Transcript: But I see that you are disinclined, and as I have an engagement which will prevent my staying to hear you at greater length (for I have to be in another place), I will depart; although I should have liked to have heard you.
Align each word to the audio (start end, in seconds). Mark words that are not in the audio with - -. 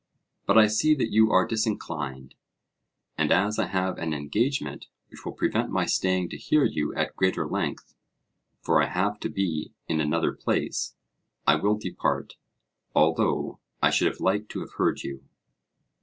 But 0.47 0.57
I 0.57 0.65
see 0.65 0.95
that 0.95 1.11
you 1.11 1.29
are 1.31 1.45
disinclined, 1.45 2.33
and 3.19 3.31
as 3.31 3.59
I 3.59 3.67
have 3.67 3.99
an 3.99 4.15
engagement 4.15 4.87
which 5.11 5.23
will 5.23 5.31
prevent 5.31 5.69
my 5.69 5.85
staying 5.85 6.29
to 6.29 6.37
hear 6.37 6.63
you 6.65 6.91
at 6.95 7.15
greater 7.15 7.45
length 7.47 7.93
(for 8.63 8.81
I 8.81 8.87
have 8.87 9.19
to 9.19 9.29
be 9.29 9.73
in 9.87 10.01
another 10.01 10.31
place), 10.33 10.95
I 11.45 11.53
will 11.57 11.77
depart; 11.77 12.33
although 12.95 13.59
I 13.79 13.91
should 13.91 14.07
have 14.07 14.19
liked 14.19 14.49
to 14.53 14.61
have 14.61 14.73
heard 14.73 15.03
you. 15.03 15.23